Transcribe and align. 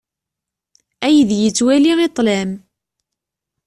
Aydi 1.05 1.35
yettwali 1.43 1.93
i 2.05 2.07
ṭṭlam. 2.11 2.51